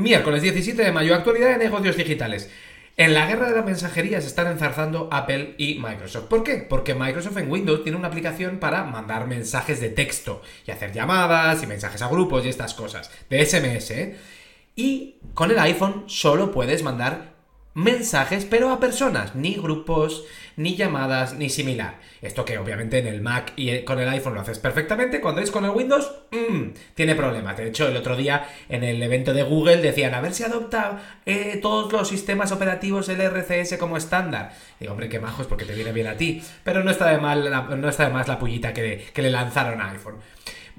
Miércoles 0.00 0.42
17 0.42 0.82
de 0.82 0.92
mayo, 0.92 1.14
actualidad 1.14 1.50
de 1.50 1.58
negocios 1.58 1.96
digitales. 1.96 2.50
En 2.96 3.14
la 3.14 3.26
guerra 3.26 3.48
de 3.48 3.56
la 3.56 3.62
mensajería 3.62 4.20
se 4.20 4.26
están 4.26 4.46
enzarzando 4.46 5.08
Apple 5.12 5.54
y 5.58 5.78
Microsoft. 5.78 6.24
¿Por 6.24 6.42
qué? 6.42 6.56
Porque 6.68 6.94
Microsoft 6.94 7.36
en 7.36 7.50
Windows 7.50 7.82
tiene 7.82 7.96
una 7.96 8.08
aplicación 8.08 8.58
para 8.58 8.84
mandar 8.84 9.26
mensajes 9.26 9.80
de 9.80 9.90
texto 9.90 10.42
y 10.66 10.70
hacer 10.70 10.92
llamadas 10.92 11.62
y 11.62 11.66
mensajes 11.66 12.02
a 12.02 12.08
grupos 12.08 12.44
y 12.44 12.48
estas 12.48 12.74
cosas, 12.74 13.10
de 13.28 13.44
SMS. 13.44 13.90
¿eh? 13.92 14.16
Y 14.76 15.16
con 15.34 15.50
el 15.50 15.58
iPhone 15.58 16.04
solo 16.06 16.50
puedes 16.50 16.82
mandar 16.82 17.39
mensajes, 17.74 18.44
pero 18.44 18.70
a 18.70 18.80
personas, 18.80 19.34
ni 19.34 19.54
grupos, 19.54 20.24
ni 20.56 20.76
llamadas, 20.76 21.34
ni 21.34 21.48
similar. 21.48 22.00
Esto 22.20 22.44
que 22.44 22.58
obviamente 22.58 22.98
en 22.98 23.06
el 23.06 23.22
Mac 23.22 23.52
y 23.56 23.82
con 23.82 23.98
el 23.98 24.08
iPhone 24.08 24.34
lo 24.34 24.40
haces 24.40 24.58
perfectamente, 24.58 25.20
cuando 25.20 25.40
es 25.40 25.50
con 25.50 25.64
el 25.64 25.70
Windows, 25.70 26.10
mmm, 26.32 26.70
tiene 26.94 27.14
problemas. 27.14 27.56
De 27.56 27.68
hecho, 27.68 27.88
el 27.88 27.96
otro 27.96 28.16
día 28.16 28.46
en 28.68 28.84
el 28.84 29.02
evento 29.02 29.32
de 29.32 29.42
Google 29.42 29.78
decían, 29.78 30.14
a 30.14 30.20
ver 30.20 30.34
si 30.34 30.42
adopta 30.42 31.20
eh, 31.24 31.58
todos 31.62 31.92
los 31.92 32.08
sistemas 32.08 32.52
operativos 32.52 33.08
el 33.08 33.20
RCS 33.20 33.78
como 33.78 33.96
estándar. 33.96 34.52
Y 34.78 34.88
hombre, 34.88 35.08
qué 35.08 35.20
majos, 35.20 35.46
porque 35.46 35.64
te 35.64 35.74
viene 35.74 35.92
bien 35.92 36.08
a 36.08 36.16
ti. 36.16 36.42
Pero 36.64 36.84
no 36.84 36.90
está 36.90 37.10
de, 37.10 37.18
mal, 37.18 37.50
no 37.80 37.88
está 37.88 38.06
de 38.06 38.12
más 38.12 38.28
la 38.28 38.38
pullita 38.38 38.74
que, 38.74 39.06
que 39.14 39.22
le 39.22 39.30
lanzaron 39.30 39.80
a 39.80 39.90
iPhone. 39.90 40.16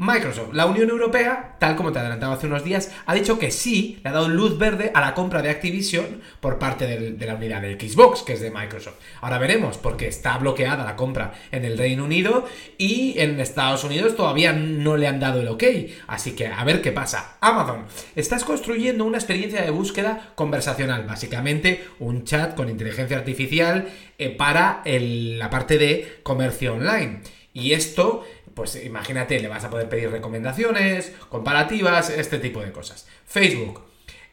Microsoft, 0.02 0.54
la 0.54 0.66
Unión 0.66 0.90
Europea, 0.90 1.58
tal 1.60 1.76
como 1.76 1.92
te 1.92 2.00
adelantaba 2.00 2.34
hace 2.34 2.48
unos 2.48 2.64
días, 2.64 2.92
ha 3.06 3.14
dicho 3.14 3.38
que 3.38 3.52
sí, 3.52 4.00
le 4.04 4.10
ha 4.10 4.14
dado 4.14 4.30
luz 4.30 4.58
verde 4.58 4.92
a 4.96 5.00
la 5.00 5.14
compra 5.14 5.44
de 5.44 5.52
Activision 5.52 6.22
por 6.40 6.58
parte 6.58 6.88
de 6.88 7.26
la 7.28 7.36
unidad 7.36 7.62
de 7.62 7.80
Xbox, 7.80 8.24
que 8.24 8.34
es 8.34 8.42
de 8.42 8.50
Microsoft. 8.50 8.96
Ahora 9.22 9.38
veremos, 9.38 9.78
porque 9.78 10.08
está 10.08 10.40
bloqueada 10.40 10.84
la 10.84 10.96
compra 10.96 11.34
en 11.52 11.66
el 11.66 11.78
Reino 11.78 12.04
Unido 12.04 12.48
y 12.80 13.14
en 13.20 13.40
Estados 13.40 13.84
Unidos 13.84 14.16
todavía 14.16 14.54
no 14.54 14.98
le 14.98 15.06
han 15.06 15.20
dado 15.20 15.42
el 15.42 15.50
ok. 15.50 15.66
Así 16.08 16.32
que 16.32 16.48
a 16.48 16.64
ver 16.64 16.82
qué 16.82 16.92
pasa. 16.92 17.38
Amazon, 17.40 17.86
estás 18.16 18.44
construyendo 18.44 19.06
una 19.06 19.20
experiencia 19.20 19.62
de 19.62 19.70
búsqueda 19.70 20.32
conversacional, 20.34 21.06
básicamente 21.06 21.86
un 22.00 22.24
chat 22.24 22.56
con 22.56 22.70
inteligencia 22.70 23.18
artificial 23.18 23.88
eh, 24.18 24.30
para 24.30 24.82
la 24.84 25.50
parte 25.52 25.78
de 25.78 26.22
comercio 26.24 26.74
online. 26.74 27.22
Y 27.54 27.74
esto 27.74 28.24
pues 28.54 28.84
imagínate, 28.84 29.40
le 29.40 29.48
vas 29.48 29.64
a 29.64 29.70
poder 29.70 29.90
pedir 29.90 30.12
recomendaciones, 30.12 31.14
comparativas, 31.30 32.10
este 32.10 32.40
tipo 32.40 32.62
de 32.62 32.72
cosas. 32.72 33.08
Facebook. 33.26 33.84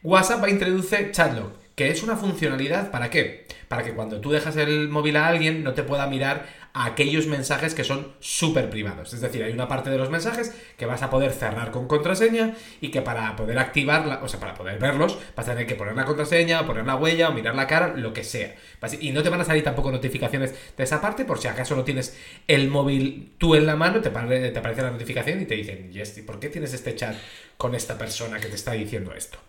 WhatsApp 0.03 0.47
introducir 0.47 1.11
Chatlog, 1.11 1.51
que 1.75 1.89
es 1.89 2.03
una 2.03 2.15
funcionalidad 2.15 2.91
para 2.91 3.09
qué? 3.09 3.47
Para 3.67 3.83
que 3.83 3.93
cuando 3.93 4.19
tú 4.21 4.31
dejas 4.31 4.55
el 4.57 4.89
móvil 4.89 5.17
a 5.17 5.27
alguien 5.27 5.63
no 5.63 5.73
te 5.73 5.83
pueda 5.83 6.07
mirar 6.07 6.47
a 6.73 6.85
aquellos 6.85 7.27
mensajes 7.27 7.73
que 7.73 7.83
son 7.83 8.13
súper 8.19 8.69
privados. 8.69 9.13
Es 9.13 9.21
decir, 9.21 9.43
hay 9.43 9.51
una 9.51 9.67
parte 9.67 9.89
de 9.89 9.97
los 9.97 10.09
mensajes 10.09 10.53
que 10.77 10.85
vas 10.85 11.01
a 11.01 11.09
poder 11.09 11.31
cerrar 11.31 11.71
con 11.71 11.87
contraseña 11.87 12.55
y 12.81 12.89
que 12.89 13.01
para 13.01 13.35
poder 13.35 13.59
activarla, 13.59 14.21
o 14.23 14.27
sea, 14.27 14.39
para 14.39 14.53
poder 14.53 14.79
verlos, 14.79 15.17
vas 15.35 15.47
a 15.47 15.51
tener 15.51 15.67
que 15.67 15.75
poner 15.75 15.95
la 15.95 16.05
contraseña, 16.05 16.61
o 16.61 16.65
poner 16.65 16.85
la 16.85 16.95
huella, 16.95 17.29
o 17.29 17.33
mirar 17.33 17.55
la 17.55 17.67
cara, 17.67 17.93
lo 17.95 18.13
que 18.13 18.23
sea. 18.23 18.55
Y 18.99 19.11
no 19.11 19.23
te 19.23 19.29
van 19.29 19.41
a 19.41 19.45
salir 19.45 19.63
tampoco 19.63 19.91
notificaciones 19.91 20.53
de 20.77 20.83
esa 20.83 21.01
parte, 21.01 21.25
por 21.25 21.39
si 21.39 21.47
acaso 21.47 21.75
no 21.75 21.83
tienes 21.83 22.17
el 22.47 22.69
móvil 22.69 23.33
tú 23.37 23.55
en 23.55 23.65
la 23.65 23.75
mano, 23.75 24.01
te, 24.01 24.09
te 24.09 24.59
aparece 24.59 24.81
la 24.81 24.91
notificación 24.91 25.41
y 25.41 25.45
te 25.45 25.55
dicen, 25.55 25.91
¿y 25.93 26.21
por 26.21 26.39
qué 26.39 26.49
tienes 26.49 26.73
este 26.73 26.95
chat 26.95 27.15
con 27.57 27.75
esta 27.75 27.97
persona 27.97 28.39
que 28.39 28.47
te 28.47 28.55
está 28.55 28.73
diciendo 28.73 29.13
esto? 29.13 29.39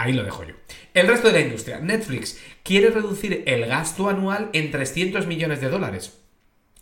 Ahí 0.00 0.14
lo 0.14 0.24
dejo 0.24 0.44
yo. 0.44 0.54
El 0.94 1.08
resto 1.08 1.28
de 1.28 1.34
la 1.34 1.40
industria. 1.40 1.78
Netflix 1.78 2.40
quiere 2.62 2.88
reducir 2.88 3.42
el 3.44 3.66
gasto 3.66 4.08
anual 4.08 4.48
en 4.54 4.70
300 4.70 5.26
millones 5.26 5.60
de 5.60 5.68
dólares. 5.68 6.16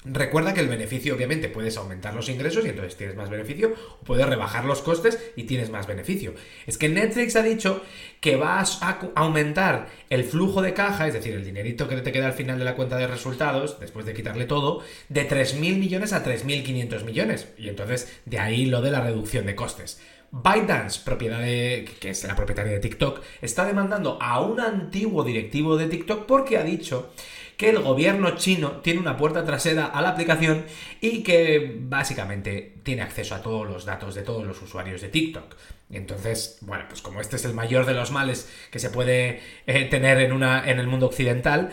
Recuerda 0.05 0.55
que 0.55 0.61
el 0.61 0.69
beneficio, 0.69 1.17
obviamente, 1.17 1.49
puedes 1.49 1.77
aumentar 1.77 2.15
los 2.15 2.29
ingresos 2.29 2.65
y 2.65 2.69
entonces 2.69 2.97
tienes 2.97 3.17
más 3.17 3.29
beneficio, 3.29 3.75
o 4.01 4.05
puedes 4.05 4.25
rebajar 4.25 4.65
los 4.65 4.83
costes 4.83 5.19
y 5.35 5.43
tienes 5.43 5.71
más 5.71 5.89
beneficio. 5.89 6.35
Es 6.69 6.79
que 6.79 6.89
Netflix 6.89 7.35
ha 7.35 7.43
dicho 7.43 7.83
que 8.21 8.37
vas 8.37 8.79
a 8.83 9.01
aumentar 9.17 9.89
el 10.11 10.23
flujo 10.23 10.63
de 10.63 10.73
caja, 10.73 11.09
es 11.09 11.15
decir, 11.15 11.35
el 11.35 11.45
dinerito 11.45 11.89
que 11.89 11.97
te 11.97 12.13
queda 12.13 12.27
al 12.27 12.35
final 12.35 12.61
de 12.61 12.65
la 12.65 12.77
cuenta 12.77 12.97
de 12.97 13.09
resultados, 13.09 13.81
después 13.81 14.07
de 14.07 14.15
quitarle 14.15 14.45
todo, 14.45 14.85
de 15.09 15.29
3.000 15.29 15.77
millones 15.77 16.13
a 16.13 16.25
3.500 16.25 17.03
millones. 17.03 17.49
Y 17.59 17.69
entonces, 17.69 18.21
de 18.27 18.39
ahí 18.39 18.67
lo 18.67 18.81
de 18.81 18.93
la 18.93 19.01
reducción 19.01 19.45
de 19.45 19.57
costes. 19.57 20.01
ByteDance, 20.31 21.01
propiedad 21.05 21.41
que 21.41 22.11
es 22.11 22.25
la 22.25 22.37
propietaria 22.37 22.73
de 22.73 22.81
TikTok, 22.81 23.23
está 23.41 23.65
demandando 23.65 24.19
a 24.21 24.41
un 24.41 24.61
antiguo 24.61 25.25
directivo 25.25 25.77
de 25.77 25.89
TikTok 25.89 26.27
porque 26.27 26.59
ha 26.59 26.63
dicho 26.63 27.13
que 27.59 27.71
el 27.71 27.81
gobierno 27.81 28.37
chino 28.37 28.81
tiene 28.83 29.01
una 29.01 29.17
puerta 29.17 29.45
trasera 29.45 29.87
a 29.87 30.01
la 30.01 30.11
aplicación 30.11 30.65
y 31.01 31.25
que 31.25 31.77
básicamente 31.81 32.77
tiene 32.85 33.03
acceso 33.03 33.35
a 33.35 33.43
todos 33.43 33.69
los 33.69 33.85
datos 33.85 34.15
de 34.15 34.23
todos 34.23 34.47
los 34.47 34.63
usuarios 34.63 35.01
de 35.01 35.09
TikTok. 35.09 35.57
Entonces, 35.91 36.59
bueno, 36.61 36.85
pues 36.89 37.03
como 37.03 37.21
este 37.21 37.35
es 37.35 37.45
el 37.45 37.55
mayor 37.55 37.85
de 37.85 37.95
los 37.95 38.13
males 38.13 38.49
que 38.71 38.79
se 38.79 38.91
puede 38.91 39.41
eh, 39.67 39.87
tener 39.87 40.21
en, 40.21 40.33
una, 40.33 40.71
en 40.71 40.79
el 40.79 40.87
mundo 40.87 41.07
occidental, 41.07 41.73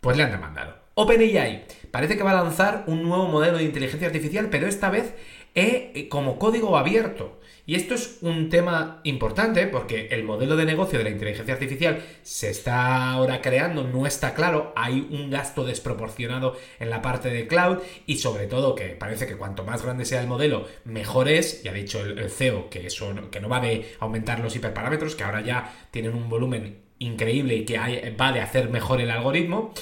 pues 0.00 0.16
le 0.16 0.22
han 0.22 0.30
demandado. 0.30 0.81
OpenAI 0.94 1.64
parece 1.90 2.16
que 2.16 2.22
va 2.22 2.32
a 2.32 2.42
lanzar 2.42 2.84
un 2.86 3.02
nuevo 3.02 3.28
modelo 3.28 3.58
de 3.58 3.64
inteligencia 3.64 4.08
artificial, 4.08 4.48
pero 4.50 4.66
esta 4.66 4.90
vez 4.90 5.14
eh, 5.54 6.06
como 6.08 6.38
código 6.38 6.76
abierto. 6.76 7.38
Y 7.64 7.76
esto 7.76 7.94
es 7.94 8.18
un 8.22 8.48
tema 8.48 9.00
importante 9.04 9.68
porque 9.68 10.08
el 10.10 10.24
modelo 10.24 10.56
de 10.56 10.64
negocio 10.64 10.98
de 10.98 11.04
la 11.04 11.10
inteligencia 11.10 11.54
artificial 11.54 12.02
se 12.22 12.50
está 12.50 13.12
ahora 13.12 13.40
creando, 13.40 13.84
no 13.84 14.04
está 14.04 14.34
claro, 14.34 14.72
hay 14.74 15.06
un 15.10 15.30
gasto 15.30 15.64
desproporcionado 15.64 16.56
en 16.80 16.90
la 16.90 17.02
parte 17.02 17.28
de 17.28 17.46
cloud 17.46 17.78
y 18.06 18.18
sobre 18.18 18.46
todo 18.46 18.74
que 18.74 18.88
parece 18.88 19.26
que 19.28 19.36
cuanto 19.36 19.62
más 19.62 19.84
grande 19.84 20.06
sea 20.06 20.20
el 20.20 20.26
modelo, 20.26 20.66
mejor 20.84 21.28
es, 21.28 21.64
y 21.64 21.68
ha 21.68 21.72
dicho 21.72 22.00
el, 22.00 22.30
CEO 22.30 22.68
que 22.68 22.86
eso 22.86 23.14
que 23.30 23.40
no 23.40 23.48
va 23.48 23.60
de 23.60 23.94
aumentar 24.00 24.40
los 24.40 24.56
hiperparámetros, 24.56 25.14
que 25.14 25.22
ahora 25.22 25.42
ya 25.42 25.72
tienen 25.92 26.14
un 26.14 26.28
volumen 26.28 26.78
increíble 26.98 27.56
y 27.56 27.64
que 27.64 27.76
va 28.20 28.32
de 28.32 28.40
hacer 28.40 28.70
mejor 28.70 29.00
el 29.00 29.10
algoritmo. 29.10 29.72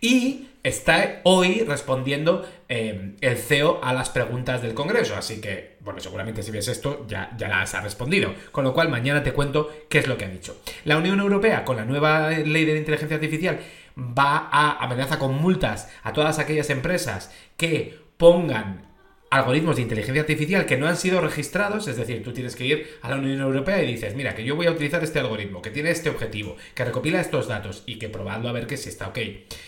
Y 0.00 0.48
está 0.62 1.20
hoy 1.24 1.64
respondiendo 1.66 2.46
eh, 2.68 3.14
el 3.20 3.36
CEO 3.36 3.80
a 3.82 3.92
las 3.92 4.10
preguntas 4.10 4.62
del 4.62 4.74
Congreso. 4.74 5.16
Así 5.16 5.40
que, 5.40 5.76
bueno, 5.80 6.00
seguramente 6.00 6.42
si 6.42 6.50
ves 6.50 6.68
esto 6.68 7.06
ya, 7.06 7.30
ya 7.36 7.48
las 7.48 7.74
ha 7.74 7.80
respondido. 7.80 8.34
Con 8.52 8.64
lo 8.64 8.72
cual, 8.72 8.88
mañana 8.88 9.22
te 9.22 9.32
cuento 9.32 9.70
qué 9.88 9.98
es 9.98 10.06
lo 10.06 10.16
que 10.16 10.24
ha 10.24 10.28
dicho. 10.28 10.60
La 10.84 10.96
Unión 10.96 11.20
Europea, 11.20 11.64
con 11.64 11.76
la 11.76 11.84
nueva 11.84 12.30
ley 12.30 12.64
de 12.64 12.78
inteligencia 12.78 13.16
artificial, 13.16 13.60
va 13.98 14.48
a 14.50 14.82
amenaza 14.84 15.18
con 15.18 15.34
multas 15.34 15.88
a 16.02 16.12
todas 16.12 16.38
aquellas 16.38 16.70
empresas 16.70 17.30
que 17.56 17.98
pongan 18.16 18.89
algoritmos 19.30 19.76
de 19.76 19.82
inteligencia 19.82 20.22
artificial 20.22 20.66
que 20.66 20.76
no 20.76 20.88
han 20.88 20.96
sido 20.96 21.20
registrados, 21.20 21.86
es 21.86 21.96
decir, 21.96 22.22
tú 22.24 22.32
tienes 22.32 22.56
que 22.56 22.66
ir 22.66 22.98
a 23.00 23.10
la 23.10 23.16
Unión 23.16 23.40
Europea 23.40 23.82
y 23.82 23.92
dices, 23.92 24.16
mira, 24.16 24.34
que 24.34 24.44
yo 24.44 24.56
voy 24.56 24.66
a 24.66 24.72
utilizar 24.72 25.02
este 25.04 25.20
algoritmo, 25.20 25.62
que 25.62 25.70
tiene 25.70 25.90
este 25.90 26.10
objetivo, 26.10 26.56
que 26.74 26.84
recopila 26.84 27.20
estos 27.20 27.46
datos 27.46 27.84
y 27.86 27.98
que 27.98 28.08
probadlo 28.08 28.48
a 28.48 28.52
ver 28.52 28.66
que 28.66 28.76
si 28.76 28.88
está 28.88 29.08
ok. 29.08 29.18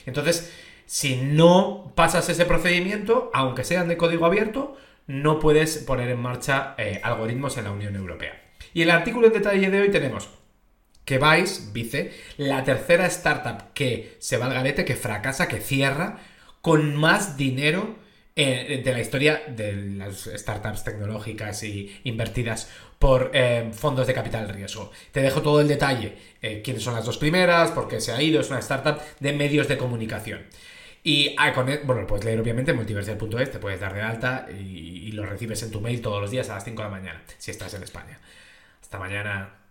Entonces, 0.05 0.53
si 0.85 1.17
no 1.17 1.93
pasas 1.95 2.29
ese 2.29 2.45
procedimiento, 2.45 3.31
aunque 3.33 3.63
sean 3.63 3.87
de 3.87 3.97
código 3.97 4.27
abierto, 4.27 4.77
no 5.07 5.39
puedes 5.39 5.79
poner 5.79 6.11
en 6.11 6.21
marcha 6.21 6.75
eh, 6.77 7.01
algoritmos 7.03 7.57
en 7.57 7.65
la 7.65 7.73
Unión 7.73 7.95
Europea. 7.95 8.43
Y 8.75 8.83
el 8.83 8.91
artículo 8.91 9.29
en 9.29 9.33
detalle 9.33 9.71
de 9.71 9.81
hoy 9.81 9.91
tenemos 9.91 10.29
que 11.05 11.19
Vice, 11.19 11.71
Vice, 11.73 12.13
la 12.37 12.65
tercera 12.65 13.07
startup 13.07 13.73
que 13.75 14.17
se 14.19 14.39
va 14.39 14.47
al 14.47 14.55
garete, 14.55 14.85
que 14.85 14.97
fracasa, 14.97 15.47
que 15.47 15.61
cierra, 15.61 16.19
con 16.61 16.97
más 16.97 17.37
dinero 17.37 18.02
eh, 18.35 18.81
de 18.83 18.93
la 18.93 19.01
historia 19.01 19.43
de 19.47 19.75
las 19.97 20.25
startups 20.25 20.85
tecnológicas 20.85 21.63
y 21.65 22.01
invertidas 22.05 22.71
por 22.99 23.31
eh, 23.35 23.71
fondos 23.75 24.07
de 24.07 24.15
capital 24.15 24.49
riesgo. 24.49 24.91
Te 25.11 25.21
dejo 25.21 25.43
todo 25.43 25.61
el 25.61 25.69
detalle, 25.69 26.17
eh, 26.41 26.63
quiénes 26.65 26.83
son 26.83 26.95
las 26.95 27.05
dos 27.05 27.19
primeras, 27.19 27.73
por 27.73 27.89
qué 27.89 28.01
se 28.01 28.13
ha 28.13 28.23
ido, 28.23 28.41
es 28.41 28.49
una 28.49 28.61
startup 28.61 29.01
de 29.21 29.33
medios 29.33 29.69
de 29.69 29.77
comunicación. 29.77 30.43
Y 31.05 31.35
ah, 31.37 31.53
con, 31.53 31.67
bueno, 31.85 32.07
puedes 32.07 32.25
leer 32.25 32.41
obviamente 32.41 32.71
en 32.71 32.79
multiversal.es, 32.79 33.51
te 33.51 33.59
puedes 33.59 33.81
dar 33.81 33.93
de 33.93 34.03
alta 34.03 34.47
y, 34.51 35.09
y 35.09 35.13
lo 35.13 35.27
recibes 35.27 35.63
en 35.63 35.71
tu 35.71 35.81
mail 35.81 36.01
todos 36.01 36.21
los 36.21 36.31
días 36.31 36.49
a 36.49 36.55
las 36.55 36.65
5 36.65 36.81
de 36.81 36.89
la 36.89 36.95
mañana, 36.95 37.23
si 37.39 37.51
estás 37.51 37.75
en 37.75 37.83
España. 37.83 38.19
Hasta 38.81 38.99
mañana. 38.99 39.62